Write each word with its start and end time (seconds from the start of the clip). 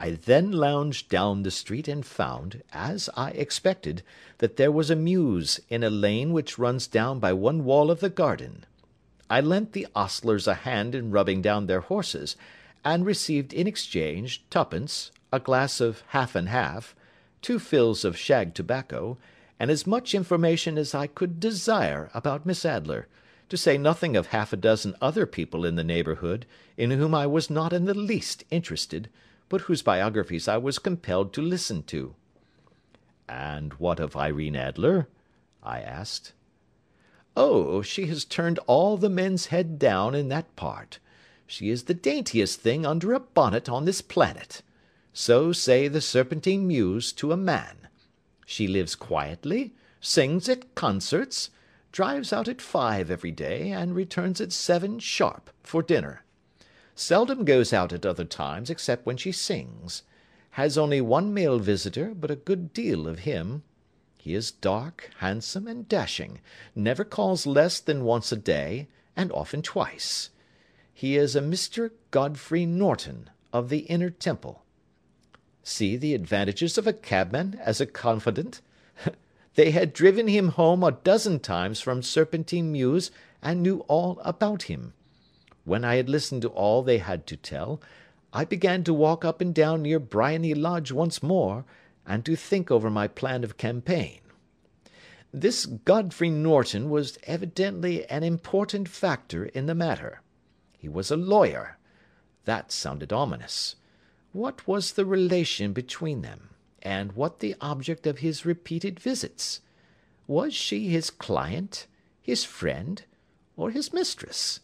I 0.00 0.12
then 0.12 0.52
lounged 0.52 1.08
down 1.08 1.42
the 1.42 1.50
street 1.50 1.88
and 1.88 2.06
found, 2.06 2.62
as 2.72 3.10
I 3.16 3.30
expected, 3.30 4.04
that 4.38 4.56
there 4.56 4.70
was 4.70 4.90
a 4.90 4.96
mews 4.96 5.58
in 5.68 5.82
a 5.82 5.90
lane 5.90 6.32
which 6.32 6.56
runs 6.56 6.86
down 6.86 7.18
by 7.18 7.32
one 7.32 7.64
wall 7.64 7.90
of 7.90 7.98
the 7.98 8.08
garden. 8.08 8.64
I 9.28 9.40
lent 9.40 9.72
the 9.72 9.88
ostlers 9.96 10.46
a 10.46 10.54
hand 10.54 10.94
in 10.94 11.10
rubbing 11.10 11.42
down 11.42 11.66
their 11.66 11.80
horses, 11.80 12.36
and 12.84 13.04
received 13.04 13.52
in 13.52 13.66
exchange 13.66 14.44
twopence, 14.50 15.10
a 15.32 15.40
glass 15.40 15.80
of 15.80 16.04
half 16.10 16.36
and 16.36 16.48
half, 16.48 16.94
two 17.42 17.58
fills 17.58 18.04
of 18.04 18.16
shag 18.16 18.54
tobacco, 18.54 19.18
and 19.58 19.68
as 19.68 19.84
much 19.84 20.14
information 20.14 20.78
as 20.78 20.94
I 20.94 21.08
could 21.08 21.40
desire 21.40 22.08
about 22.14 22.46
Miss 22.46 22.64
Adler, 22.64 23.08
to 23.48 23.56
say 23.56 23.76
nothing 23.76 24.16
of 24.16 24.28
half 24.28 24.52
a 24.52 24.56
dozen 24.56 24.94
other 25.02 25.26
people 25.26 25.64
in 25.64 25.74
the 25.74 25.82
neighbourhood, 25.82 26.46
in 26.76 26.92
whom 26.92 27.16
I 27.16 27.26
was 27.26 27.50
not 27.50 27.72
in 27.72 27.86
the 27.86 27.94
least 27.94 28.44
interested, 28.48 29.08
but 29.48 29.62
whose 29.62 29.82
biographies 29.82 30.48
I 30.48 30.58
was 30.58 30.78
compelled 30.78 31.32
to 31.34 31.42
listen 31.42 31.82
to. 31.84 32.14
"And 33.28 33.72
what 33.74 34.00
of 34.00 34.16
Irene 34.16 34.56
Adler?" 34.56 35.08
I 35.62 35.80
asked. 35.80 36.32
"Oh, 37.36 37.82
she 37.82 38.06
has 38.06 38.24
turned 38.24 38.58
all 38.66 38.96
the 38.96 39.08
men's 39.08 39.46
head 39.46 39.78
down 39.78 40.14
in 40.14 40.28
that 40.28 40.54
part. 40.56 40.98
She 41.46 41.70
is 41.70 41.84
the 41.84 41.94
daintiest 41.94 42.60
thing 42.60 42.84
under 42.84 43.12
a 43.14 43.20
bonnet 43.20 43.68
on 43.68 43.84
this 43.84 44.02
planet. 44.02 44.62
So 45.12 45.52
say 45.52 45.88
the 45.88 46.00
Serpentine 46.00 46.66
Mews 46.66 47.12
to 47.14 47.32
a 47.32 47.36
man. 47.36 47.88
She 48.44 48.68
lives 48.68 48.94
quietly, 48.94 49.74
sings 50.00 50.48
at 50.48 50.74
concerts, 50.74 51.50
drives 51.90 52.32
out 52.32 52.48
at 52.48 52.62
five 52.62 53.10
every 53.10 53.32
day, 53.32 53.72
and 53.72 53.94
returns 53.94 54.40
at 54.40 54.52
seven 54.52 54.98
sharp 54.98 55.50
for 55.62 55.82
dinner. 55.82 56.24
Seldom 57.00 57.44
goes 57.44 57.72
out 57.72 57.92
at 57.92 58.04
other 58.04 58.24
times 58.24 58.70
except 58.70 59.06
when 59.06 59.16
she 59.16 59.30
sings. 59.30 60.02
Has 60.50 60.76
only 60.76 61.00
one 61.00 61.32
male 61.32 61.60
visitor, 61.60 62.12
but 62.12 62.32
a 62.32 62.34
good 62.34 62.72
deal 62.72 63.06
of 63.06 63.20
him. 63.20 63.62
He 64.16 64.34
is 64.34 64.50
dark, 64.50 65.08
handsome, 65.18 65.68
and 65.68 65.88
dashing; 65.88 66.40
never 66.74 67.04
calls 67.04 67.46
less 67.46 67.78
than 67.78 68.02
once 68.02 68.32
a 68.32 68.36
day, 68.36 68.88
and 69.14 69.30
often 69.30 69.62
twice. 69.62 70.30
He 70.92 71.16
is 71.16 71.36
a 71.36 71.40
Mr. 71.40 71.92
Godfrey 72.10 72.66
Norton, 72.66 73.30
of 73.52 73.68
the 73.68 73.82
Inner 73.86 74.10
Temple. 74.10 74.64
See 75.62 75.96
the 75.96 76.14
advantages 76.14 76.76
of 76.76 76.88
a 76.88 76.92
cabman 76.92 77.60
as 77.62 77.80
a 77.80 77.86
confidant. 77.86 78.60
They 79.54 79.70
had 79.70 79.92
driven 79.92 80.26
him 80.26 80.48
home 80.48 80.82
a 80.82 80.90
dozen 80.90 81.38
times 81.38 81.80
from 81.80 82.02
Serpentine 82.02 82.72
Mews, 82.72 83.12
and 83.40 83.62
knew 83.62 83.84
all 83.86 84.20
about 84.24 84.62
him. 84.64 84.94
When 85.68 85.84
I 85.84 85.96
had 85.96 86.08
listened 86.08 86.40
to 86.42 86.48
all 86.48 86.82
they 86.82 86.96
had 86.96 87.26
to 87.26 87.36
tell, 87.36 87.82
I 88.32 88.46
began 88.46 88.84
to 88.84 88.94
walk 88.94 89.22
up 89.22 89.42
and 89.42 89.54
down 89.54 89.82
near 89.82 89.98
Briony 89.98 90.54
Lodge 90.54 90.90
once 90.92 91.22
more, 91.22 91.66
and 92.06 92.24
to 92.24 92.36
think 92.36 92.70
over 92.70 92.88
my 92.88 93.06
plan 93.06 93.44
of 93.44 93.58
campaign. 93.58 94.20
This 95.30 95.66
Godfrey 95.66 96.30
Norton 96.30 96.88
was 96.88 97.18
evidently 97.24 98.06
an 98.06 98.22
important 98.22 98.88
factor 98.88 99.44
in 99.44 99.66
the 99.66 99.74
matter. 99.74 100.22
He 100.72 100.88
was 100.88 101.10
a 101.10 101.18
lawyer. 101.18 101.76
That 102.46 102.72
sounded 102.72 103.12
ominous. 103.12 103.76
What 104.32 104.66
was 104.66 104.92
the 104.92 105.04
relation 105.04 105.74
between 105.74 106.22
them, 106.22 106.48
and 106.80 107.12
what 107.12 107.40
the 107.40 107.56
object 107.60 108.06
of 108.06 108.20
his 108.20 108.46
repeated 108.46 108.98
visits? 108.98 109.60
Was 110.26 110.54
she 110.54 110.88
his 110.88 111.10
client, 111.10 111.86
his 112.22 112.42
friend, 112.42 113.02
or 113.54 113.70
his 113.70 113.92
mistress? 113.92 114.60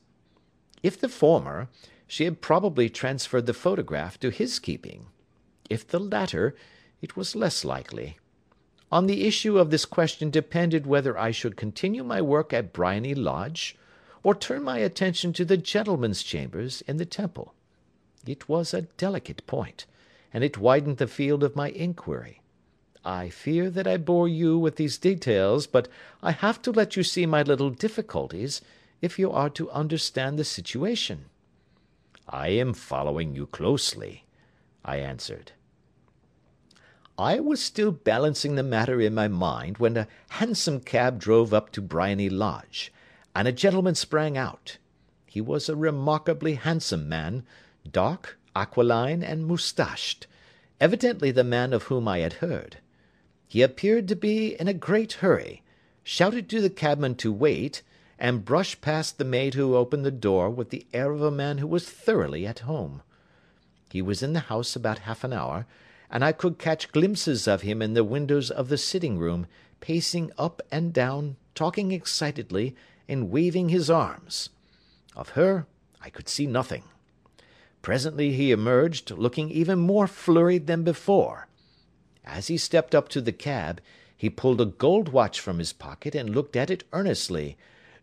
If 0.85 1.01
the 1.01 1.09
former, 1.09 1.71
she 2.07 2.25
had 2.25 2.43
probably 2.43 2.91
transferred 2.91 3.47
the 3.47 3.55
photograph 3.55 4.21
to 4.21 4.29
his 4.31 4.59
keeping. 4.59 5.07
If 5.71 5.89
the 5.89 5.99
latter, 5.99 6.55
it 7.01 7.17
was 7.17 7.35
less 7.35 7.65
likely. 7.65 8.19
On 8.93 9.07
the 9.07 9.27
issue 9.27 9.59
of 9.59 9.71
this 9.71 9.87
question 9.87 10.29
depended 10.29 10.87
whether 10.87 11.19
I 11.19 11.31
should 11.31 11.57
continue 11.57 12.05
my 12.05 12.21
work 12.21 12.53
at 12.53 12.75
Briony 12.75 13.15
Lodge, 13.15 13.79
or 14.23 14.35
turn 14.35 14.63
my 14.63 14.77
attention 14.77 15.33
to 15.33 15.45
the 15.47 15.57
gentlemen's 15.57 16.23
chambers 16.23 16.83
in 16.83 16.99
the 16.99 17.07
Temple. 17.07 17.55
It 18.27 18.47
was 18.47 18.75
a 18.75 18.83
delicate 18.83 19.47
point, 19.47 19.87
and 20.35 20.45
it 20.45 20.59
widened 20.59 20.99
the 20.99 21.07
field 21.07 21.43
of 21.43 21.57
my 21.57 21.71
inquiry. 21.71 22.43
I 23.07 23.31
fear 23.31 23.71
that 23.71 23.87
I 23.87 23.97
bore 23.97 24.29
you 24.29 24.59
with 24.59 24.77
these 24.77 24.99
details, 24.99 25.67
but 25.67 25.89
I 26.23 26.33
have 26.33 26.61
to 26.61 26.73
let 26.73 26.95
you 26.95 27.03
see 27.03 27.25
my 27.25 27.43
little 27.43 27.71
difficulties, 27.71 28.61
if 29.05 29.19
you 29.19 29.31
are 29.31 29.51
to 29.51 29.71
understand 29.71 30.39
the 30.39 30.45
situation." 30.45 31.27
"I 32.27 32.49
am 32.49 32.73
following 32.73 33.35
you 33.35 33.47
closely," 33.47 34.25
I 34.83 34.97
answered. 34.97 35.53
I 37.19 37.39
was 37.39 37.61
still 37.61 37.93
balancing 37.93 38.55
the 38.55 38.63
matter 38.63 39.03
in 39.03 39.15
my 39.15 39.29
mind 39.29 39.77
when 39.77 39.99
a 39.99 40.09
hansom 40.31 40.81
cab 40.81 41.21
drove 41.21 41.53
up 41.53 41.71
to 41.73 41.83
Briony 41.83 42.31
Lodge, 42.31 42.91
and 43.37 43.47
a 43.47 43.53
gentleman 43.53 43.95
sprang 43.95 44.39
out. 44.39 44.79
He 45.27 45.41
was 45.41 45.69
a 45.69 45.77
remarkably 45.77 46.55
handsome 46.55 47.07
man, 47.07 47.45
dark, 47.89 48.39
aquiline, 48.57 49.23
and 49.23 49.47
moustached, 49.47 50.27
evidently 50.81 51.31
the 51.31 51.45
man 51.45 51.75
of 51.75 51.85
whom 51.85 52.09
I 52.09 52.21
had 52.21 52.35
heard. 52.35 52.79
He 53.47 53.61
appeared 53.61 54.09
to 54.09 54.17
be 54.17 54.59
in 54.59 54.67
a 54.67 54.73
great 54.73 55.15
hurry, 55.15 55.63
shouted 56.03 56.49
to 56.49 56.63
the 56.63 56.71
cabman 56.71 57.17
to 57.17 57.33
wait, 57.33 57.83
and 58.19 58.45
brushed 58.45 58.81
past 58.81 59.19
the 59.19 59.25
maid 59.25 59.55
who 59.55 59.77
opened 59.77 60.05
the 60.05 60.11
door 60.11 60.49
with 60.51 60.71
the 60.71 60.87
air 60.93 61.13
of 61.13 61.23
a 61.23 61.31
man 61.31 61.59
who 61.59 61.67
was 61.67 61.89
thoroughly 61.89 62.47
at 62.47 62.61
home. 62.61 63.03
He 63.91 64.03
was 64.03 64.23
in 64.23 64.33
the 64.33 64.41
house 64.41 64.75
about 64.75 65.01
half 65.01 65.25
an 65.25 65.33
hour, 65.33 65.67
and 66.11 66.25
I 66.25 66.33
could 66.33 66.59
catch 66.59 66.93
glimpses 66.93 67.49
of 67.49 67.63
him 67.63 67.83
in 67.83 67.95
the 67.95 68.05
windows 68.05 68.51
of 68.51 68.69
the 68.69 68.79
sitting 68.79 69.19
room, 69.19 69.47
pacing 69.81 70.33
up 70.39 70.63
and 70.71 70.93
down, 70.93 71.37
talking 71.55 71.93
excitedly, 71.93 72.75
and 73.09 73.31
waving 73.31 73.69
his 73.69 73.91
arms. 73.91 74.51
Of 75.17 75.31
her 75.31 75.67
I 76.01 76.11
could 76.11 76.29
see 76.29 76.47
nothing. 76.47 76.85
Presently 77.83 78.33
he 78.33 78.51
emerged, 78.51 79.11
looking 79.11 79.51
even 79.51 79.79
more 79.79 80.07
flurried 80.07 80.67
than 80.67 80.85
before. 80.85 81.49
As 82.25 82.47
he 82.47 82.57
stepped 82.57 82.95
up 82.95 83.09
to 83.11 83.21
the 83.21 83.33
cab, 83.33 83.81
he 84.17 84.31
pulled 84.31 84.61
a 84.61 84.67
gold 84.67 85.11
watch 85.11 85.39
from 85.39 85.59
his 85.59 85.73
pocket 85.73 86.15
and 86.15 86.31
looked 86.35 86.57
at 86.57 86.71
it 86.71 86.85
earnestly. 86.93 87.57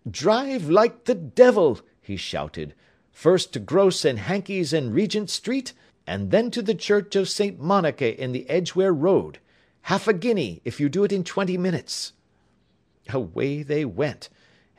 "Drive 0.10 0.68
like 0.68 1.06
the 1.06 1.14
devil!" 1.14 1.80
he 2.02 2.16
shouted. 2.16 2.74
"First 3.12 3.54
to 3.54 3.60
Gross 3.60 4.02
& 4.02 4.04
Hankey's 4.04 4.74
in 4.74 4.92
Regent 4.92 5.30
Street, 5.30 5.74
and 6.08 6.32
then 6.32 6.50
to 6.50 6.64
the 6.64 6.74
church 6.74 7.16
of 7.16 7.30
St. 7.30 7.60
Monica 7.60 8.20
in 8.20 8.32
the 8.32 8.50
Edgware 8.50 8.94
Road. 8.94 9.38
Half 9.84 10.08
a 10.08 10.14
guinea 10.14 10.60
if 10.66 10.80
you 10.80 10.90
do 10.90 11.04
it 11.04 11.12
in 11.12 11.24
twenty 11.24 11.56
minutes." 11.56 12.14
Away 13.10 13.62
they 13.62 13.86
went, 13.86 14.30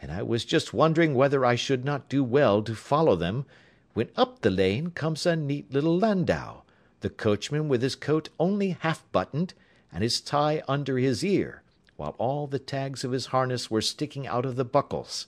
and 0.01 0.11
I 0.11 0.25
was 0.25 0.45
just 0.45 0.75
wondering 0.75 1.15
whether 1.15 1.45
I 1.45 1.55
should 1.55 1.85
not 1.85 2.09
do 2.09 2.25
well 2.25 2.61
to 2.65 2.75
follow 2.75 3.15
them, 3.15 3.47
when 3.95 4.11
up 4.17 4.41
the 4.41 4.51
lane 4.51 4.91
comes 4.91 5.25
a 5.25 5.37
neat 5.37 5.73
little 5.73 5.97
landau, 5.97 6.63
the 7.01 7.11
coachman 7.11 7.69
with 7.69 7.83
his 7.83 7.95
coat 7.95 8.29
only 8.41 8.71
half 8.71 9.05
buttoned, 9.13 9.55
and 9.93 10.03
his 10.03 10.21
tie 10.21 10.65
under 10.67 10.99
his 10.99 11.25
ear 11.25 11.63
while 11.97 12.15
all 12.19 12.47
the 12.47 12.59
tags 12.59 13.05
of 13.05 13.13
his 13.13 13.27
harness 13.27 13.71
were 13.71 13.81
sticking 13.81 14.27
out 14.27 14.45
of 14.45 14.57
the 14.57 14.65
buckles. 14.65 15.27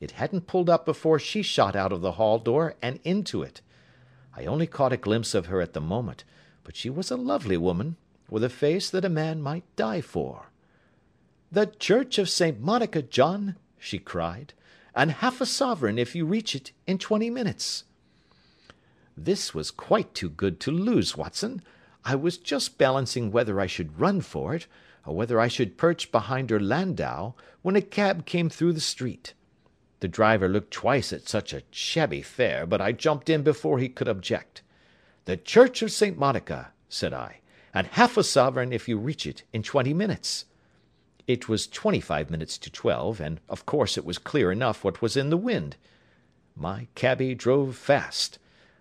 It 0.00 0.12
hadn't 0.12 0.46
pulled 0.46 0.70
up 0.70 0.86
before 0.86 1.18
she 1.18 1.42
shot 1.42 1.76
out 1.76 1.92
of 1.92 2.00
the 2.00 2.12
hall 2.12 2.38
door 2.38 2.74
and 2.80 3.00
into 3.04 3.42
it. 3.42 3.60
I 4.34 4.46
only 4.46 4.66
caught 4.66 4.92
a 4.92 4.96
glimpse 4.96 5.34
of 5.34 5.46
her 5.46 5.60
at 5.60 5.74
the 5.74 5.80
moment, 5.80 6.24
but 6.64 6.76
she 6.76 6.88
was 6.88 7.10
a 7.10 7.16
lovely 7.16 7.56
woman, 7.56 7.96
with 8.30 8.44
a 8.44 8.48
face 8.48 8.88
that 8.90 9.04
a 9.04 9.10
man 9.10 9.42
might 9.42 9.64
die 9.76 10.00
for. 10.00 10.50
"The 11.52 11.66
church 11.66 12.16
of 12.18 12.30
St. 12.30 12.60
Monica, 12.60 13.02
John!" 13.02 13.56
she 13.78 13.98
cried, 13.98 14.54
"and 14.94 15.10
half 15.10 15.40
a 15.40 15.46
sovereign 15.46 15.98
if 15.98 16.14
you 16.14 16.24
reach 16.24 16.54
it 16.54 16.72
in 16.86 16.98
twenty 16.98 17.28
minutes." 17.28 17.84
This 19.16 19.52
was 19.52 19.70
quite 19.70 20.14
too 20.14 20.30
good 20.30 20.60
to 20.60 20.70
lose, 20.70 21.16
Watson. 21.16 21.62
I 22.04 22.14
was 22.14 22.38
just 22.38 22.78
balancing 22.78 23.30
whether 23.30 23.60
I 23.60 23.66
should 23.66 24.00
run 24.00 24.22
for 24.22 24.54
it, 24.54 24.66
or 25.06 25.14
whether 25.16 25.40
I 25.40 25.48
should 25.48 25.78
perch 25.78 26.12
behind 26.12 26.50
her 26.50 26.60
landau, 26.60 27.34
when 27.62 27.76
a 27.76 27.82
cab 27.82 28.26
came 28.26 28.48
through 28.48 28.72
the 28.72 28.80
street. 28.80 29.34
The 30.00 30.08
driver 30.08 30.48
looked 30.48 30.70
twice 30.70 31.12
at 31.12 31.28
such 31.28 31.52
a 31.52 31.62
shabby 31.70 32.22
fare, 32.22 32.66
but 32.66 32.80
I 32.80 32.92
jumped 32.92 33.28
in 33.28 33.42
before 33.42 33.78
he 33.78 33.88
could 33.88 34.08
object. 34.08 34.62
"The 35.26 35.36
Church 35.36 35.82
of 35.82 35.92
St. 35.92 36.16
Monica," 36.16 36.72
said 36.88 37.12
I, 37.12 37.40
"and 37.74 37.86
half 37.86 38.16
a 38.16 38.24
sovereign 38.24 38.72
if 38.72 38.88
you 38.88 38.98
reach 38.98 39.26
it 39.26 39.42
in 39.52 39.62
twenty 39.62 39.92
minutes." 39.92 40.46
It 41.26 41.48
was 41.48 41.66
twenty 41.66 42.00
five 42.00 42.30
minutes 42.30 42.58
to 42.58 42.70
twelve, 42.70 43.20
and 43.20 43.40
of 43.48 43.66
course 43.66 43.98
it 43.98 44.04
was 44.04 44.18
clear 44.18 44.50
enough 44.50 44.82
what 44.82 45.02
was 45.02 45.16
in 45.16 45.30
the 45.30 45.36
wind. 45.36 45.76
My 46.56 46.88
cabby 46.94 47.34
drove 47.34 47.76
fast. 47.76 48.38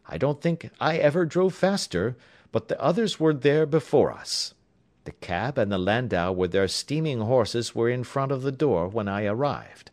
I 0.08 0.18
don't 0.18 0.42
think 0.42 0.70
I 0.80 0.98
ever 0.98 1.26
drove 1.26 1.54
faster, 1.54 2.18
but 2.52 2.68
the 2.68 2.82
others 2.82 3.20
were 3.20 3.34
there 3.34 3.66
before 3.66 4.12
us. 4.12 4.56
The 5.06 5.12
cab 5.14 5.58
and 5.58 5.72
the 5.72 5.78
landau 5.78 6.32
with 6.32 6.52
their 6.52 6.68
steaming 6.68 7.22
horses 7.22 7.74
were 7.74 7.90
in 7.90 8.04
front 8.04 8.32
of 8.32 8.42
the 8.42 8.52
door 8.52 8.88
when 8.88 9.08
I 9.08 9.26
arrived. 9.26 9.92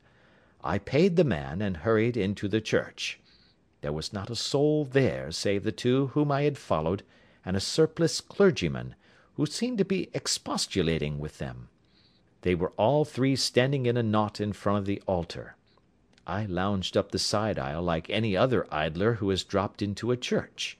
I 0.64 0.78
paid 0.78 1.16
the 1.16 1.24
man, 1.24 1.62
and 1.62 1.78
hurried 1.78 2.16
into 2.16 2.48
the 2.48 2.60
church. 2.60 3.20
There 3.82 3.92
was 3.92 4.12
not 4.12 4.30
a 4.30 4.36
soul 4.36 4.84
there 4.84 5.30
save 5.30 5.62
the 5.62 5.70
two 5.70 6.08
whom 6.08 6.32
I 6.32 6.42
had 6.42 6.58
followed, 6.58 7.04
and 7.44 7.56
a 7.56 7.60
surpliced 7.60 8.28
clergyman, 8.28 8.96
who 9.34 9.46
seemed 9.46 9.78
to 9.78 9.84
be 9.84 10.10
expostulating 10.12 11.18
with 11.20 11.38
them. 11.38 11.68
They 12.42 12.54
were 12.54 12.72
all 12.76 13.04
three 13.04 13.36
standing 13.36 13.86
in 13.86 13.96
a 13.96 14.02
knot 14.02 14.40
in 14.40 14.52
front 14.52 14.78
of 14.78 14.86
the 14.86 15.02
altar. 15.06 15.56
I 16.26 16.46
lounged 16.46 16.96
up 16.96 17.12
the 17.12 17.18
side 17.18 17.58
aisle 17.58 17.82
like 17.82 18.10
any 18.10 18.36
other 18.36 18.66
idler 18.72 19.14
who 19.14 19.30
has 19.30 19.44
dropped 19.44 19.82
into 19.82 20.10
a 20.10 20.16
church. 20.16 20.76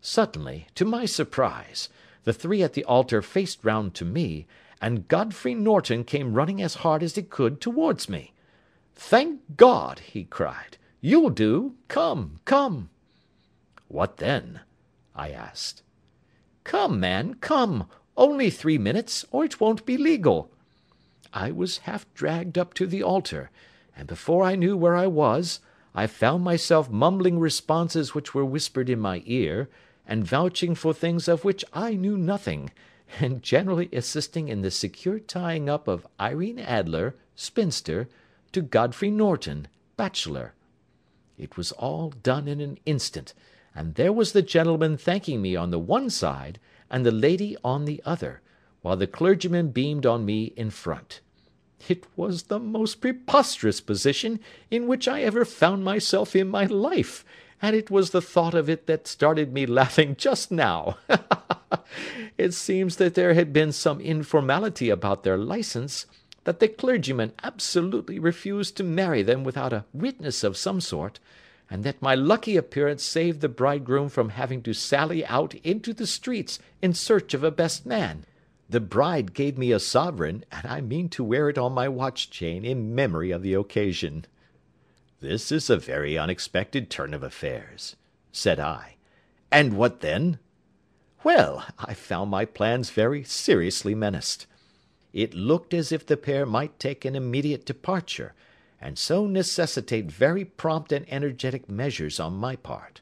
Suddenly, 0.00 0.68
to 0.76 0.84
my 0.84 1.04
surprise, 1.04 1.88
the 2.26 2.32
three 2.32 2.60
at 2.60 2.72
the 2.72 2.84
altar 2.86 3.22
faced 3.22 3.64
round 3.64 3.94
to 3.94 4.04
me, 4.04 4.48
and 4.82 5.06
Godfrey 5.06 5.54
Norton 5.54 6.02
came 6.02 6.34
running 6.34 6.60
as 6.60 6.82
hard 6.82 7.04
as 7.04 7.14
he 7.14 7.22
could 7.22 7.60
towards 7.60 8.08
me. 8.08 8.32
"Thank 8.96 9.56
God!" 9.56 10.00
he 10.00 10.24
cried. 10.24 10.76
"You'll 11.00 11.30
do. 11.30 11.76
Come, 11.86 12.40
come!" 12.44 12.90
"What 13.86 14.16
then?" 14.16 14.58
I 15.14 15.30
asked. 15.30 15.84
"Come, 16.64 16.98
man, 16.98 17.34
come! 17.34 17.86
Only 18.16 18.50
three 18.50 18.76
minutes, 18.76 19.24
or 19.30 19.44
it 19.44 19.60
won't 19.60 19.86
be 19.86 19.96
legal." 19.96 20.50
I 21.32 21.52
was 21.52 21.78
half 21.86 22.12
dragged 22.12 22.58
up 22.58 22.74
to 22.74 22.88
the 22.88 23.04
altar, 23.04 23.52
and 23.96 24.08
before 24.08 24.42
I 24.42 24.56
knew 24.56 24.76
where 24.76 24.96
I 24.96 25.06
was, 25.06 25.60
I 25.94 26.08
found 26.08 26.42
myself 26.42 26.90
mumbling 26.90 27.38
responses 27.38 28.16
which 28.16 28.34
were 28.34 28.44
whispered 28.44 28.90
in 28.90 28.98
my 28.98 29.22
ear, 29.26 29.68
and 30.06 30.24
vouching 30.24 30.74
for 30.74 30.94
things 30.94 31.28
of 31.28 31.44
which 31.44 31.64
I 31.72 31.94
knew 31.94 32.16
nothing, 32.16 32.70
and 33.20 33.42
generally 33.42 33.88
assisting 33.92 34.48
in 34.48 34.62
the 34.62 34.70
secure 34.70 35.18
tying 35.18 35.68
up 35.68 35.88
of 35.88 36.06
Irene 36.20 36.58
Adler, 36.58 37.14
spinster, 37.34 38.08
to 38.52 38.62
Godfrey 38.62 39.10
Norton, 39.10 39.68
bachelor. 39.96 40.54
It 41.38 41.56
was 41.56 41.72
all 41.72 42.10
done 42.10 42.48
in 42.48 42.60
an 42.60 42.78
instant, 42.86 43.34
and 43.74 43.94
there 43.94 44.12
was 44.12 44.32
the 44.32 44.42
gentleman 44.42 44.96
thanking 44.96 45.42
me 45.42 45.54
on 45.54 45.70
the 45.70 45.78
one 45.78 46.08
side, 46.08 46.58
and 46.90 47.04
the 47.04 47.10
lady 47.10 47.56
on 47.62 47.84
the 47.84 48.00
other, 48.04 48.40
while 48.82 48.96
the 48.96 49.06
clergyman 49.06 49.70
beamed 49.70 50.06
on 50.06 50.24
me 50.24 50.52
in 50.56 50.70
front. 50.70 51.20
It 51.88 52.06
was 52.16 52.44
the 52.44 52.58
most 52.58 53.00
preposterous 53.00 53.80
position 53.80 54.40
in 54.70 54.86
which 54.86 55.06
I 55.06 55.22
ever 55.22 55.44
found 55.44 55.84
myself 55.84 56.34
in 56.34 56.48
my 56.48 56.64
life, 56.64 57.24
and 57.60 57.74
it 57.74 57.90
was 57.90 58.10
the 58.10 58.22
thought 58.22 58.54
of 58.54 58.68
it 58.68 58.86
that 58.86 59.06
started 59.06 59.52
me 59.52 59.66
laughing 59.66 60.16
just 60.16 60.50
now. 60.50 60.98
It 62.38 62.52
seems 62.52 62.96
that 62.96 63.14
there 63.14 63.32
had 63.32 63.52
been 63.52 63.72
some 63.72 64.00
informality 64.00 64.90
about 64.90 65.24
their 65.24 65.38
licence, 65.38 66.06
that 66.44 66.60
the 66.60 66.68
clergyman 66.68 67.32
absolutely 67.42 68.18
refused 68.18 68.76
to 68.76 68.84
marry 68.84 69.22
them 69.22 69.42
without 69.42 69.72
a 69.72 69.84
witness 69.92 70.44
of 70.44 70.56
some 70.56 70.80
sort, 70.80 71.18
and 71.70 71.82
that 71.82 72.02
my 72.02 72.14
lucky 72.14 72.56
appearance 72.56 73.02
saved 73.02 73.40
the 73.40 73.48
bridegroom 73.48 74.10
from 74.10 74.28
having 74.28 74.62
to 74.62 74.74
sally 74.74 75.24
out 75.26 75.54
into 75.64 75.94
the 75.94 76.06
streets 76.06 76.58
in 76.82 76.92
search 76.92 77.32
of 77.32 77.42
a 77.42 77.50
best 77.50 77.86
man. 77.86 78.26
The 78.68 78.80
bride 78.80 79.32
gave 79.32 79.56
me 79.56 79.72
a 79.72 79.80
sovereign, 79.80 80.44
and 80.52 80.66
I 80.66 80.80
mean 80.82 81.08
to 81.10 81.24
wear 81.24 81.48
it 81.48 81.58
on 81.58 81.72
my 81.72 81.88
watch 81.88 82.30
chain 82.30 82.64
in 82.64 82.94
memory 82.94 83.30
of 83.30 83.42
the 83.42 83.54
occasion." 83.54 84.26
"This 85.28 85.50
is 85.50 85.68
a 85.68 85.76
very 85.76 86.16
unexpected 86.16 86.88
turn 86.88 87.12
of 87.12 87.24
affairs," 87.24 87.96
said 88.30 88.60
I. 88.60 88.94
"And 89.50 89.76
what 89.76 89.98
then?" 89.98 90.38
"Well, 91.24 91.66
I 91.80 91.94
found 91.94 92.30
my 92.30 92.44
plans 92.44 92.90
very 92.90 93.24
seriously 93.24 93.92
menaced. 93.92 94.46
It 95.12 95.34
looked 95.34 95.74
as 95.74 95.90
if 95.90 96.06
the 96.06 96.16
pair 96.16 96.46
might 96.46 96.78
take 96.78 97.04
an 97.04 97.16
immediate 97.16 97.66
departure, 97.66 98.34
and 98.80 98.96
so 98.96 99.26
necessitate 99.26 100.12
very 100.12 100.44
prompt 100.44 100.92
and 100.92 101.04
energetic 101.08 101.68
measures 101.68 102.20
on 102.20 102.34
my 102.34 102.54
part. 102.54 103.00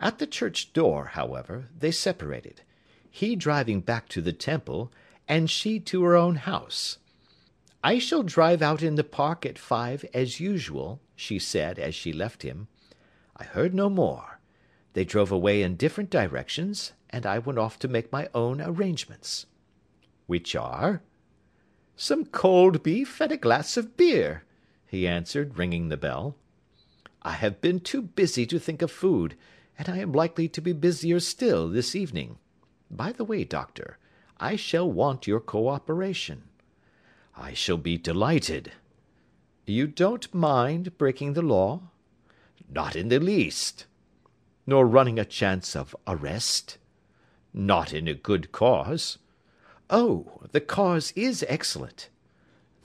At 0.00 0.18
the 0.18 0.26
church 0.26 0.72
door, 0.72 1.12
however, 1.12 1.68
they 1.78 1.92
separated, 1.92 2.62
he 3.08 3.36
driving 3.36 3.82
back 3.82 4.08
to 4.08 4.20
the 4.20 4.32
Temple, 4.32 4.90
and 5.28 5.48
she 5.48 5.78
to 5.78 6.02
her 6.02 6.16
own 6.16 6.34
house. 6.34 6.98
"I 7.84 8.00
shall 8.00 8.24
drive 8.24 8.62
out 8.62 8.82
in 8.82 8.96
the 8.96 9.04
park 9.04 9.46
at 9.46 9.60
five 9.60 10.04
as 10.12 10.40
usual," 10.40 11.00
she 11.16 11.38
said, 11.38 11.78
as 11.78 11.94
she 11.94 12.12
left 12.12 12.42
him. 12.42 12.68
I 13.36 13.44
heard 13.44 13.74
no 13.74 13.88
more. 13.88 14.38
They 14.92 15.04
drove 15.04 15.32
away 15.32 15.62
in 15.62 15.76
different 15.76 16.10
directions, 16.10 16.92
and 17.10 17.26
I 17.26 17.38
went 17.38 17.58
off 17.58 17.78
to 17.80 17.88
make 17.88 18.12
my 18.12 18.28
own 18.34 18.60
arrangements. 18.60 19.46
"Which 20.26 20.54
are?" 20.54 21.02
"Some 21.96 22.26
cold 22.26 22.82
beef 22.82 23.20
and 23.20 23.32
a 23.32 23.36
glass 23.36 23.76
of 23.76 23.96
beer," 23.96 24.44
he 24.86 25.06
answered, 25.06 25.58
ringing 25.58 25.88
the 25.88 25.96
bell. 25.96 26.36
"I 27.22 27.32
have 27.32 27.60
been 27.60 27.80
too 27.80 28.02
busy 28.02 28.46
to 28.46 28.58
think 28.58 28.82
of 28.82 28.90
food, 28.90 29.36
and 29.78 29.88
I 29.88 29.98
am 29.98 30.12
likely 30.12 30.48
to 30.48 30.60
be 30.60 30.72
busier 30.72 31.20
still 31.20 31.68
this 31.68 31.94
evening. 31.94 32.38
By 32.90 33.12
the 33.12 33.24
way, 33.24 33.44
Doctor, 33.44 33.98
I 34.38 34.56
shall 34.56 34.90
want 34.90 35.26
your 35.26 35.40
co 35.40 35.68
operation." 35.68 36.44
"I 37.34 37.52
shall 37.52 37.78
be 37.78 37.98
delighted." 37.98 38.72
"You 39.68 39.88
don't 39.88 40.32
mind 40.32 40.96
breaking 40.96 41.32
the 41.32 41.42
law?" 41.42 41.90
"Not 42.68 42.94
in 42.94 43.08
the 43.08 43.18
least." 43.18 43.86
"Nor 44.64 44.86
running 44.86 45.18
a 45.18 45.24
chance 45.24 45.74
of 45.74 45.96
arrest?" 46.06 46.78
"Not 47.52 47.92
in 47.92 48.06
a 48.06 48.14
good 48.14 48.52
cause." 48.52 49.18
"Oh, 49.90 50.40
the 50.52 50.60
cause 50.60 51.12
is 51.16 51.44
excellent." 51.48 52.10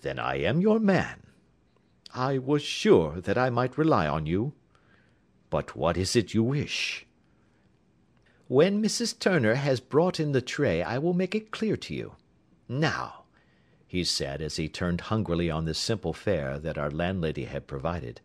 "Then 0.01 0.17
I 0.17 0.37
am 0.37 0.59
your 0.59 0.79
man." 0.79 1.27
"I 2.15 2.39
was 2.39 2.63
sure 2.63 3.21
that 3.21 3.37
I 3.37 3.51
might 3.51 3.77
rely 3.77 4.07
on 4.07 4.25
you." 4.25 4.53
"But 5.51 5.75
what 5.75 5.97
is 5.97 6.15
it 6.15 6.33
you 6.33 6.41
wish?" 6.41 7.05
"When 8.47 8.81
Mrs. 8.81 9.17
Turner 9.19 9.53
has 9.53 9.79
brought 9.79 10.19
in 10.19 10.31
the 10.31 10.41
tray 10.41 10.81
I 10.81 10.97
will 10.97 11.13
make 11.13 11.35
it 11.35 11.51
clear 11.51 11.77
to 11.77 11.93
you. 11.93 12.15
Now," 12.67 13.20
he 13.91 14.05
said, 14.05 14.41
as 14.41 14.55
he 14.55 14.69
turned 14.69 15.01
hungrily 15.01 15.51
on 15.51 15.65
the 15.65 15.73
simple 15.73 16.13
fare 16.13 16.57
that 16.57 16.77
our 16.77 16.89
landlady 16.89 17.43
had 17.43 17.67
provided, 17.67 18.21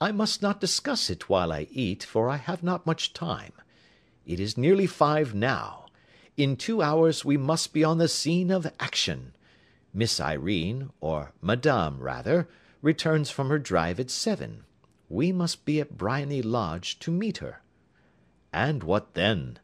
"I 0.00 0.12
must 0.12 0.40
not 0.40 0.60
discuss 0.60 1.10
it 1.10 1.28
while 1.28 1.50
I 1.50 1.66
eat, 1.72 2.04
for 2.04 2.30
I 2.30 2.36
have 2.36 2.62
not 2.62 2.86
much 2.86 3.12
time. 3.12 3.54
It 4.24 4.38
is 4.38 4.56
nearly 4.56 4.86
five 4.86 5.34
now. 5.34 5.86
In 6.36 6.56
two 6.56 6.80
hours 6.80 7.24
we 7.24 7.36
must 7.36 7.72
be 7.72 7.82
on 7.82 7.98
the 7.98 8.06
scene 8.06 8.52
of 8.52 8.72
action. 8.78 9.34
Miss 9.92 10.20
Irene, 10.20 10.90
or 11.00 11.32
Madame 11.42 11.98
rather, 11.98 12.48
returns 12.80 13.30
from 13.30 13.48
her 13.48 13.58
drive 13.58 13.98
at 13.98 14.10
seven. 14.10 14.62
We 15.08 15.32
must 15.32 15.64
be 15.64 15.80
at 15.80 15.98
Briony 15.98 16.40
Lodge 16.40 17.00
to 17.00 17.10
meet 17.10 17.38
her." 17.38 17.62
"And 18.52 18.84
what 18.84 19.14
then?" 19.14 19.58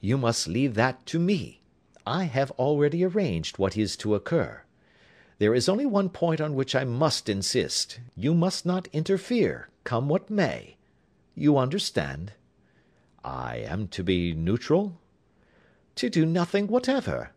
"You 0.00 0.16
must 0.16 0.46
leave 0.46 0.74
that 0.74 1.06
to 1.06 1.18
me. 1.18 1.62
I 2.10 2.24
have 2.24 2.50
already 2.52 3.04
arranged 3.04 3.58
what 3.58 3.76
is 3.76 3.94
to 3.98 4.14
occur. 4.14 4.62
There 5.36 5.54
is 5.54 5.68
only 5.68 5.84
one 5.84 6.08
point 6.08 6.40
on 6.40 6.54
which 6.54 6.74
I 6.74 6.84
must 6.84 7.28
insist. 7.28 8.00
You 8.16 8.32
must 8.32 8.64
not 8.64 8.88
interfere, 8.94 9.68
come 9.84 10.08
what 10.08 10.30
may. 10.30 10.78
You 11.34 11.58
understand?" 11.58 12.32
"I 13.22 13.58
am 13.58 13.88
to 13.88 14.02
be 14.02 14.32
neutral?" 14.32 14.98
to 15.96 16.08
do 16.08 16.24
nothing 16.24 16.68
whatever. 16.68 17.32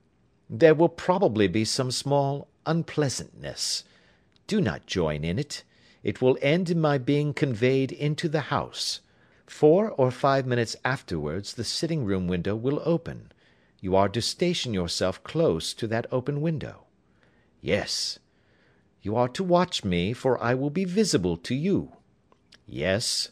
There 0.49 0.73
will 0.73 0.87
probably 0.87 1.49
be 1.49 1.65
some 1.65 1.91
small 1.91 2.47
unpleasantness. 2.65 3.83
Do 4.47 4.61
not 4.61 4.85
join 4.85 5.25
in 5.25 5.37
it. 5.37 5.65
It 6.01 6.21
will 6.21 6.37
end 6.41 6.69
in 6.69 6.79
my 6.79 6.97
being 6.97 7.33
conveyed 7.33 7.91
into 7.91 8.29
the 8.29 8.47
house. 8.55 9.01
Four 9.45 9.89
or 9.89 10.11
five 10.11 10.47
minutes 10.47 10.77
afterwards 10.85 11.55
the 11.55 11.65
sitting 11.65 12.05
room 12.05 12.29
window 12.29 12.55
will 12.55 12.81
open. 12.85 13.33
You 13.81 13.95
are 13.95 14.09
to 14.09 14.21
station 14.21 14.73
yourself 14.73 15.23
close 15.23 15.73
to 15.73 15.87
that 15.87 16.05
open 16.11 16.39
window. 16.39 16.85
Yes. 17.59 18.19
You 19.01 19.15
are 19.15 19.29
to 19.29 19.43
watch 19.43 19.83
me, 19.83 20.13
for 20.13 20.41
I 20.41 20.53
will 20.53 20.69
be 20.69 20.85
visible 20.85 21.35
to 21.37 21.55
you. 21.55 21.93
Yes. 22.67 23.29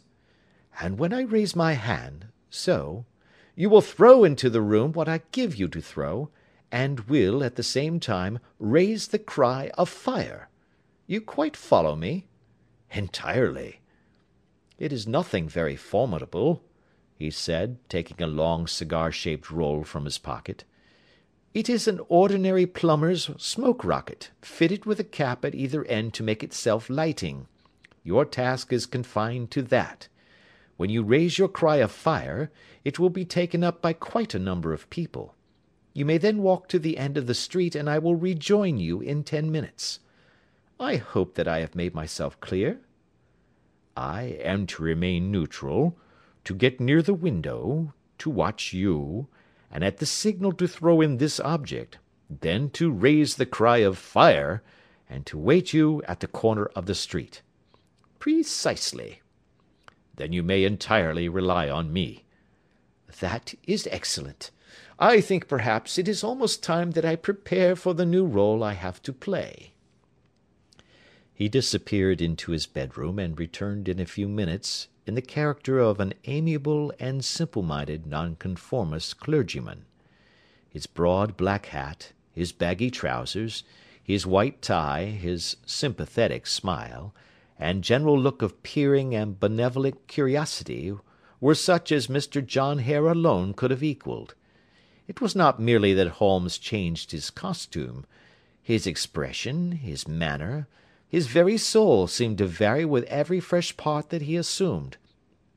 And 0.80 0.98
when 0.98 1.12
I 1.12 1.22
raise 1.22 1.54
my 1.54 1.74
hand, 1.74 2.26
so, 2.50 3.06
you 3.54 3.70
will 3.70 3.80
throw 3.80 4.24
into 4.24 4.50
the 4.50 4.60
room 4.60 4.92
what 4.92 5.08
I 5.08 5.22
give 5.30 5.54
you 5.54 5.68
to 5.68 5.80
throw, 5.80 6.30
and 6.72 7.00
will, 7.00 7.44
at 7.44 7.54
the 7.54 7.62
same 7.62 8.00
time, 8.00 8.40
raise 8.58 9.08
the 9.08 9.18
cry 9.20 9.70
of 9.78 9.88
fire. 9.88 10.48
You 11.06 11.20
quite 11.20 11.56
follow 11.56 11.94
me?" 11.94 12.26
"Entirely." 12.90 13.80
"It 14.78 14.92
is 14.92 15.06
nothing 15.06 15.48
very 15.48 15.76
formidable," 15.76 16.64
he 17.20 17.30
said, 17.30 17.76
taking 17.90 18.22
a 18.22 18.26
long 18.26 18.66
cigar 18.66 19.12
shaped 19.12 19.50
roll 19.50 19.84
from 19.84 20.06
his 20.06 20.16
pocket. 20.16 20.64
"It 21.52 21.68
is 21.68 21.86
an 21.86 22.00
ordinary 22.08 22.64
plumber's 22.64 23.30
smoke 23.36 23.84
rocket, 23.84 24.30
fitted 24.40 24.86
with 24.86 24.98
a 24.98 25.04
cap 25.04 25.44
at 25.44 25.54
either 25.54 25.84
end 25.84 26.14
to 26.14 26.22
make 26.22 26.42
it 26.42 26.54
self 26.54 26.88
lighting. 26.88 27.46
Your 28.02 28.24
task 28.24 28.72
is 28.72 28.86
confined 28.86 29.50
to 29.50 29.60
that. 29.60 30.08
When 30.78 30.88
you 30.88 31.02
raise 31.02 31.36
your 31.36 31.48
cry 31.48 31.76
of 31.76 31.92
fire, 31.92 32.50
it 32.86 32.98
will 32.98 33.10
be 33.10 33.26
taken 33.26 33.62
up 33.62 33.82
by 33.82 33.92
quite 33.92 34.34
a 34.34 34.38
number 34.38 34.72
of 34.72 34.88
people. 34.88 35.34
You 35.92 36.06
may 36.06 36.16
then 36.16 36.38
walk 36.38 36.68
to 36.68 36.78
the 36.78 36.96
end 36.96 37.18
of 37.18 37.26
the 37.26 37.34
street, 37.34 37.74
and 37.74 37.90
I 37.90 37.98
will 37.98 38.16
rejoin 38.16 38.78
you 38.78 39.02
in 39.02 39.24
ten 39.24 39.52
minutes. 39.52 40.00
I 40.78 40.96
hope 40.96 41.34
that 41.34 41.46
I 41.46 41.60
have 41.60 41.74
made 41.74 41.94
myself 41.94 42.40
clear?" 42.40 42.80
"I 43.94 44.22
am 44.42 44.66
to 44.68 44.82
remain 44.82 45.30
neutral, 45.30 45.98
to 46.44 46.54
get 46.54 46.80
near 46.80 47.02
the 47.02 47.14
window, 47.14 47.94
to 48.18 48.30
watch 48.30 48.72
you, 48.72 49.28
and 49.70 49.84
at 49.84 49.98
the 49.98 50.06
signal 50.06 50.52
to 50.52 50.66
throw 50.66 51.00
in 51.00 51.18
this 51.18 51.40
object, 51.40 51.98
then 52.28 52.70
to 52.70 52.90
raise 52.90 53.36
the 53.36 53.46
cry 53.46 53.78
of 53.78 53.98
fire, 53.98 54.62
and 55.08 55.26
to 55.26 55.38
wait 55.38 55.72
you 55.72 56.02
at 56.04 56.20
the 56.20 56.26
corner 56.26 56.66
of 56.76 56.86
the 56.86 56.94
street." 56.94 57.42
"Precisely." 58.18 59.22
"Then 60.16 60.32
you 60.32 60.42
may 60.42 60.64
entirely 60.64 61.28
rely 61.28 61.68
on 61.68 61.92
me." 61.92 62.24
"That 63.20 63.54
is 63.64 63.88
excellent. 63.90 64.50
I 64.98 65.20
think 65.20 65.48
perhaps 65.48 65.98
it 65.98 66.06
is 66.06 66.22
almost 66.22 66.62
time 66.62 66.92
that 66.92 67.04
I 67.04 67.16
prepare 67.16 67.74
for 67.74 67.94
the 67.94 68.04
new 68.04 68.28
rôle 68.28 68.62
I 68.62 68.74
have 68.74 69.02
to 69.02 69.12
play." 69.12 69.72
He 71.32 71.48
disappeared 71.48 72.20
into 72.20 72.52
his 72.52 72.66
bedroom, 72.66 73.18
and 73.18 73.38
returned 73.38 73.88
in 73.88 73.98
a 73.98 74.04
few 74.04 74.28
minutes 74.28 74.88
in 75.06 75.14
the 75.14 75.22
character 75.22 75.78
of 75.78 76.00
an 76.00 76.14
amiable 76.24 76.92
and 76.98 77.24
simple 77.24 77.62
minded 77.62 78.06
Nonconformist 78.06 79.18
clergyman. 79.18 79.84
His 80.68 80.86
broad 80.86 81.36
black 81.36 81.66
hat, 81.66 82.12
his 82.32 82.52
baggy 82.52 82.90
trousers, 82.90 83.64
his 84.02 84.26
white 84.26 84.62
tie, 84.62 85.06
his 85.06 85.56
sympathetic 85.66 86.46
smile, 86.46 87.14
and 87.58 87.84
general 87.84 88.18
look 88.18 88.42
of 88.42 88.62
peering 88.62 89.14
and 89.14 89.38
benevolent 89.38 90.06
curiosity 90.06 90.94
were 91.40 91.54
such 91.54 91.90
as 91.90 92.06
Mr. 92.06 92.44
John 92.44 92.80
Hare 92.80 93.06
alone 93.06 93.54
could 93.54 93.70
have 93.70 93.82
equalled. 93.82 94.34
It 95.08 95.20
was 95.20 95.34
not 95.34 95.60
merely 95.60 95.92
that 95.94 96.08
Holmes 96.08 96.58
changed 96.58 97.10
his 97.10 97.30
costume. 97.30 98.06
His 98.62 98.86
expression, 98.86 99.72
his 99.72 100.06
manner, 100.06 100.68
his 101.10 101.26
very 101.26 101.58
soul 101.58 102.06
seemed 102.06 102.38
to 102.38 102.46
vary 102.46 102.84
with 102.84 103.04
every 103.04 103.40
fresh 103.40 103.76
part 103.76 104.10
that 104.10 104.22
he 104.22 104.36
assumed. 104.36 104.96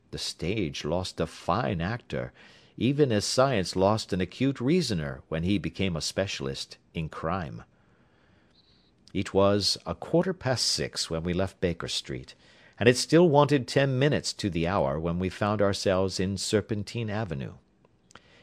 The 0.10 0.18
stage 0.18 0.84
lost 0.84 1.20
a 1.20 1.28
fine 1.28 1.80
actor, 1.80 2.34
even 2.76 3.12
as 3.12 3.24
science 3.24 3.76
lost 3.76 4.12
an 4.12 4.20
acute 4.20 4.60
reasoner 4.60 5.22
when 5.30 5.44
he 5.44 5.60
became 5.60 5.96
a 5.96 6.02
specialist 6.02 6.78
in 6.96 7.08
crime. 7.08 7.64
It 9.14 9.32
was 9.32 9.78
a 9.86 9.94
quarter 9.94 10.34
past 10.34 10.66
six 10.66 11.08
when 11.08 11.22
we 11.22 11.34
left 11.36 11.62
Baker 11.62 11.88
Street, 11.88 12.34
and 12.80 12.90
it 12.90 12.98
still 12.98 13.30
wanted 13.30 13.68
ten 13.68 14.00
minutes 14.00 14.34
to 14.34 14.50
the 14.50 14.68
hour 14.68 15.00
when 15.00 15.20
we 15.20 15.30
found 15.30 15.62
ourselves 15.62 16.20
in 16.20 16.36
Serpentine 16.36 17.12
Avenue. 17.12 17.54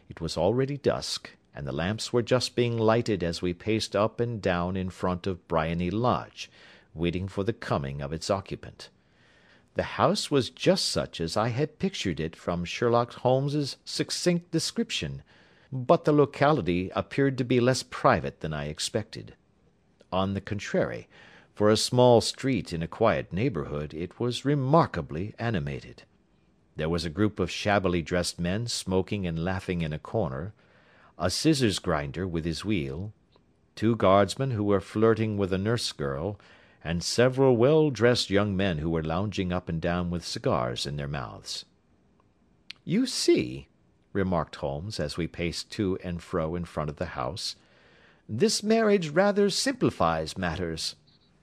It 0.08 0.20
was 0.20 0.36
already 0.36 0.76
dusk, 0.76 1.30
and 1.52 1.66
the 1.66 1.72
lamps 1.72 2.12
were 2.12 2.22
just 2.22 2.54
being 2.54 2.78
lighted 2.78 3.24
as 3.24 3.42
we 3.42 3.52
paced 3.52 3.96
up 3.96 4.20
and 4.20 4.40
down 4.40 4.76
in 4.76 4.90
front 4.90 5.26
of 5.26 5.48
Briony 5.48 5.90
Lodge, 5.90 6.48
waiting 6.94 7.28
for 7.28 7.44
the 7.44 7.52
coming 7.52 8.00
of 8.00 8.12
its 8.12 8.30
occupant. 8.30 8.88
The 9.74 9.82
house 9.82 10.30
was 10.30 10.50
just 10.50 10.86
such 10.86 11.20
as 11.20 11.36
I 11.36 11.48
had 11.48 11.78
pictured 11.78 12.20
it 12.20 12.34
from 12.34 12.64
Sherlock 12.64 13.14
Holmes's 13.14 13.76
succinct 13.84 14.50
description, 14.50 15.22
but 15.72 16.04
the 16.04 16.12
locality 16.12 16.90
appeared 16.96 17.38
to 17.38 17.44
be 17.44 17.60
less 17.60 17.82
private 17.82 18.40
than 18.40 18.52
I 18.52 18.66
expected. 18.66 19.34
On 20.12 20.34
the 20.34 20.40
contrary, 20.40 21.08
for 21.54 21.70
a 21.70 21.76
small 21.76 22.20
street 22.20 22.72
in 22.72 22.82
a 22.82 22.88
quiet 22.88 23.32
neighbourhood 23.32 23.94
it 23.94 24.18
was 24.18 24.44
remarkably 24.44 25.34
animated. 25.38 26.02
There 26.76 26.88
was 26.88 27.04
a 27.04 27.10
group 27.10 27.38
of 27.38 27.50
shabbily 27.50 28.02
dressed 28.02 28.40
men 28.40 28.66
smoking 28.66 29.26
and 29.26 29.44
laughing 29.44 29.82
in 29.82 29.92
a 29.92 29.98
corner, 29.98 30.54
a 31.18 31.30
scissors 31.30 31.78
grinder 31.78 32.26
with 32.26 32.44
his 32.44 32.64
wheel, 32.64 33.12
two 33.76 33.94
guardsmen 33.94 34.52
who 34.52 34.64
were 34.64 34.80
flirting 34.80 35.36
with 35.36 35.52
a 35.52 35.58
nurse 35.58 35.92
girl, 35.92 36.40
and 36.82 37.02
several 37.02 37.56
well 37.56 37.90
dressed 37.90 38.30
young 38.30 38.56
men 38.56 38.78
who 38.78 38.88
were 38.88 39.02
lounging 39.02 39.52
up 39.52 39.68
and 39.68 39.80
down 39.80 40.08
with 40.10 40.24
cigars 40.24 40.86
in 40.86 40.96
their 40.96 41.06
mouths. 41.06 41.64
"You 42.84 43.06
see," 43.06 43.68
remarked 44.12 44.56
Holmes, 44.56 44.98
as 44.98 45.16
we 45.16 45.26
paced 45.26 45.70
to 45.72 45.98
and 46.02 46.22
fro 46.22 46.54
in 46.54 46.64
front 46.64 46.88
of 46.88 46.96
the 46.96 47.12
house, 47.16 47.56
"this 48.28 48.62
marriage 48.62 49.10
rather 49.10 49.50
simplifies 49.50 50.38
matters. 50.38 50.96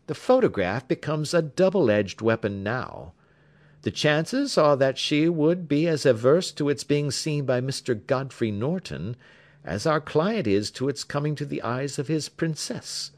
The 0.08 0.16
photograph 0.16 0.88
becomes 0.88 1.34
a 1.34 1.42
double 1.42 1.92
edged 1.92 2.22
weapon 2.22 2.64
now. 2.64 3.14
The 3.84 3.92
chances 3.92 4.58
are 4.58 4.76
that 4.78 4.98
she 4.98 5.30
would 5.30 5.68
be 5.68 5.88
as 5.88 6.06
averse 6.06 6.52
to 6.54 6.70
its 6.70 6.84
being 6.84 7.12
seen 7.12 7.46
by 7.46 7.62
Mr. 7.62 7.94
Godfrey 8.08 8.52
Norton 8.52 9.16
as 9.64 9.86
our 9.86 10.02
client 10.02 10.48
is 10.48 10.72
to 10.72 10.90
its 10.90 11.04
coming 11.04 11.36
to 11.36 11.46
the 11.46 11.62
eyes 11.62 12.00
of 12.00 12.08
his 12.08 12.28
Princess. 12.28 13.12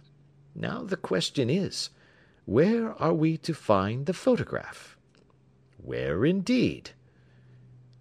Now 0.53 0.83
the 0.83 0.97
question 0.97 1.49
is, 1.49 1.91
where 2.49 2.99
are 3.01 3.13
we 3.13 3.37
to 3.37 3.53
find 3.53 4.05
the 4.05 4.13
photograph? 4.13 4.97
Where, 5.77 6.25
indeed? 6.25 6.91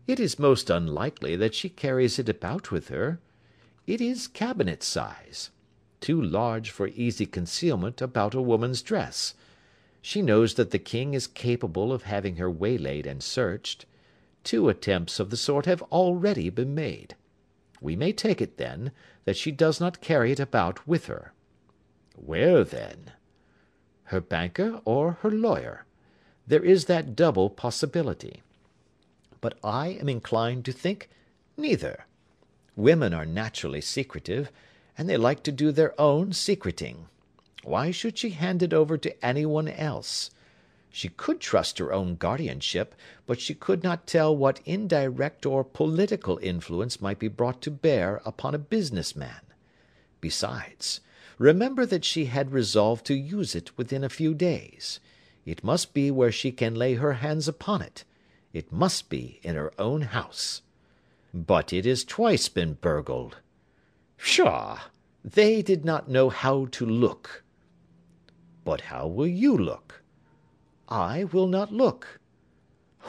It 0.06 0.18
is 0.18 0.38
most 0.38 0.70
unlikely 0.70 1.36
that 1.36 1.54
she 1.54 1.68
carries 1.68 2.18
it 2.18 2.28
about 2.28 2.70
with 2.70 2.88
her. 2.88 3.20
It 3.86 4.00
is 4.00 4.26
cabinet 4.26 4.82
size 4.82 5.50
too 6.00 6.20
large 6.20 6.70
for 6.70 6.88
easy 6.88 7.26
concealment 7.26 8.00
about 8.00 8.34
a 8.34 8.42
woman's 8.42 8.82
dress. 8.82 9.34
She 10.00 10.22
knows 10.22 10.54
that 10.54 10.70
the 10.70 10.78
king 10.78 11.14
is 11.14 11.26
capable 11.26 11.92
of 11.92 12.04
having 12.04 12.36
her 12.36 12.50
waylaid 12.50 13.06
and 13.06 13.22
searched. 13.22 13.84
Two 14.44 14.68
attempts 14.68 15.18
of 15.18 15.30
the 15.30 15.36
sort 15.36 15.66
have 15.66 15.82
already 15.82 16.50
been 16.50 16.74
made. 16.74 17.14
We 17.80 17.96
may 17.96 18.12
take 18.12 18.40
it, 18.40 18.56
then, 18.56 18.92
that 19.24 19.36
she 19.36 19.50
does 19.50 19.80
not 19.80 20.00
carry 20.00 20.32
it 20.32 20.40
about 20.40 20.86
with 20.86 21.06
her. 21.06 21.32
Where, 22.14 22.64
then? 22.64 23.12
Her 24.08 24.20
banker 24.22 24.80
or 24.84 25.18
her 25.20 25.30
lawyer. 25.30 25.84
There 26.46 26.64
is 26.64 26.86
that 26.86 27.14
double 27.14 27.50
possibility. 27.50 28.42
But 29.42 29.58
I 29.62 29.88
am 29.88 30.08
inclined 30.08 30.64
to 30.64 30.72
think 30.72 31.10
neither. 31.58 32.06
Women 32.74 33.12
are 33.12 33.26
naturally 33.26 33.82
secretive, 33.82 34.50
and 34.96 35.08
they 35.08 35.18
like 35.18 35.42
to 35.42 35.52
do 35.52 35.72
their 35.72 35.98
own 36.00 36.32
secreting. 36.32 37.08
Why 37.64 37.90
should 37.90 38.16
she 38.16 38.30
hand 38.30 38.62
it 38.62 38.72
over 38.72 38.96
to 38.96 39.24
anyone 39.24 39.68
else? 39.68 40.30
She 40.90 41.10
could 41.10 41.38
trust 41.38 41.78
her 41.78 41.92
own 41.92 42.16
guardianship, 42.16 42.94
but 43.26 43.40
she 43.40 43.54
could 43.54 43.82
not 43.82 44.06
tell 44.06 44.34
what 44.34 44.60
indirect 44.64 45.44
or 45.44 45.62
political 45.62 46.38
influence 46.38 47.02
might 47.02 47.18
be 47.18 47.28
brought 47.28 47.60
to 47.62 47.70
bear 47.70 48.22
upon 48.24 48.54
a 48.54 48.58
business 48.58 49.14
man. 49.14 49.42
Besides, 50.22 51.00
remember 51.38 51.86
that 51.86 52.04
she 52.04 52.26
had 52.26 52.52
resolved 52.52 53.06
to 53.06 53.14
use 53.14 53.54
it 53.54 53.76
within 53.78 54.04
a 54.04 54.08
few 54.08 54.34
days. 54.34 55.00
It 55.46 55.64
must 55.64 55.94
be 55.94 56.10
where 56.10 56.32
she 56.32 56.52
can 56.52 56.74
lay 56.74 56.94
her 56.94 57.14
hands 57.14 57.48
upon 57.48 57.80
it. 57.80 58.04
It 58.52 58.72
must 58.72 59.08
be 59.08 59.40
in 59.42 59.54
her 59.54 59.72
own 59.78 60.02
house. 60.02 60.62
But 61.32 61.72
it 61.72 61.84
has 61.84 62.04
twice 62.04 62.48
been 62.48 62.74
burgled. 62.74 63.36
Pshaw! 64.18 64.80
They 65.24 65.62
did 65.62 65.84
not 65.84 66.08
know 66.08 66.28
how 66.28 66.66
to 66.72 66.86
look. 66.86 67.44
But 68.64 68.82
how 68.82 69.06
will 69.06 69.26
you 69.26 69.56
look? 69.56 70.02
I 70.88 71.24
will 71.24 71.46
not 71.46 71.72
look. 71.72 72.20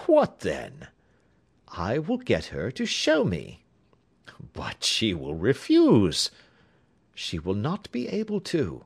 What 0.06 0.40
then? 0.40 0.88
I 1.68 2.00
will 2.00 2.18
get 2.18 2.46
her 2.46 2.72
to 2.72 2.86
show 2.86 3.24
me. 3.24 3.64
But 4.54 4.84
she 4.84 5.14
will 5.14 5.36
refuse. 5.36 6.32
She 7.22 7.38
will 7.38 7.54
not 7.54 7.92
be 7.92 8.08
able 8.08 8.40
to. 8.56 8.86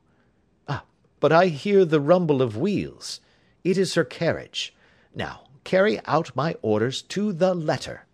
Ah, 0.66 0.82
but 1.20 1.30
I 1.30 1.46
hear 1.46 1.84
the 1.84 2.00
rumble 2.00 2.42
of 2.42 2.56
wheels. 2.56 3.20
It 3.62 3.78
is 3.78 3.94
her 3.94 4.02
carriage. 4.02 4.74
Now, 5.14 5.44
carry 5.62 6.04
out 6.04 6.34
my 6.34 6.56
orders 6.60 7.00
to 7.02 7.32
the 7.32 7.54
letter. 7.54 8.06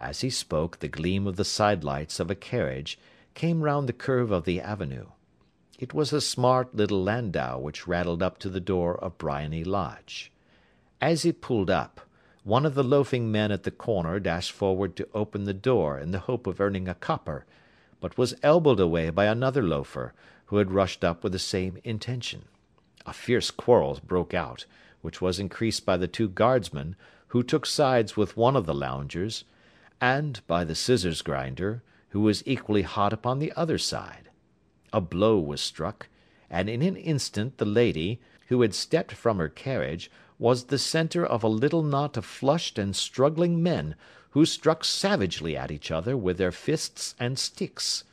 As 0.00 0.22
he 0.22 0.28
spoke, 0.28 0.80
the 0.80 0.88
gleam 0.88 1.28
of 1.28 1.36
the 1.36 1.44
side 1.44 1.84
lights 1.84 2.18
of 2.18 2.32
a 2.32 2.34
carriage 2.34 2.98
came 3.34 3.62
round 3.62 3.88
the 3.88 3.92
curve 3.92 4.32
of 4.32 4.44
the 4.44 4.60
avenue. 4.60 5.06
It 5.78 5.94
was 5.94 6.12
a 6.12 6.20
smart 6.20 6.74
little 6.74 7.00
landau 7.00 7.60
which 7.60 7.86
rattled 7.86 8.24
up 8.24 8.38
to 8.38 8.48
the 8.48 8.58
door 8.58 8.98
of 8.98 9.18
Briony 9.18 9.62
Lodge. 9.62 10.32
As 11.00 11.24
it 11.24 11.40
pulled 11.40 11.70
up, 11.70 12.00
one 12.42 12.66
of 12.66 12.74
the 12.74 12.82
loafing 12.82 13.30
men 13.30 13.52
at 13.52 13.62
the 13.62 13.70
corner 13.70 14.18
dashed 14.18 14.50
forward 14.50 14.96
to 14.96 15.08
open 15.14 15.44
the 15.44 15.54
door 15.54 15.96
in 15.96 16.10
the 16.10 16.26
hope 16.26 16.48
of 16.48 16.60
earning 16.60 16.88
a 16.88 16.94
copper, 16.94 17.46
but 18.00 18.18
was 18.18 18.34
elbowed 18.42 18.80
away 18.80 19.10
by 19.10 19.26
another 19.26 19.62
loafer, 19.62 20.12
who 20.46 20.56
had 20.56 20.72
rushed 20.72 21.04
up 21.04 21.22
with 21.22 21.32
the 21.32 21.38
same 21.38 21.78
intention. 21.84 22.42
A 23.06 23.12
fierce 23.12 23.50
quarrel 23.50 24.00
broke 24.04 24.34
out, 24.34 24.64
which 25.02 25.20
was 25.20 25.38
increased 25.38 25.86
by 25.86 25.96
the 25.96 26.08
two 26.08 26.28
guardsmen, 26.28 26.96
who 27.28 27.42
took 27.42 27.64
sides 27.64 28.16
with 28.16 28.36
one 28.36 28.56
of 28.56 28.66
the 28.66 28.74
loungers, 28.74 29.44
and 30.00 30.40
by 30.46 30.64
the 30.64 30.74
scissors 30.74 31.22
grinder, 31.22 31.82
who 32.08 32.20
was 32.20 32.42
equally 32.46 32.82
hot 32.82 33.12
upon 33.12 33.38
the 33.38 33.52
other 33.52 33.78
side. 33.78 34.30
A 34.92 35.00
blow 35.00 35.38
was 35.38 35.60
struck, 35.60 36.08
and 36.50 36.68
in 36.68 36.82
an 36.82 36.96
instant 36.96 37.58
the 37.58 37.64
lady, 37.64 38.20
who 38.48 38.62
had 38.62 38.74
stepped 38.74 39.12
from 39.12 39.38
her 39.38 39.48
carriage, 39.48 40.10
was 40.38 40.64
the 40.64 40.78
centre 40.78 41.24
of 41.24 41.44
a 41.44 41.48
little 41.48 41.82
knot 41.82 42.16
of 42.16 42.24
flushed 42.24 42.78
and 42.78 42.96
struggling 42.96 43.62
men, 43.62 43.94
who 44.30 44.44
struck 44.44 44.84
savagely 44.84 45.56
at 45.56 45.70
each 45.70 45.90
other 45.90 46.16
with 46.16 46.38
their 46.38 46.52
fists 46.52 47.14
and 47.18 47.38
sticks. 47.38 48.04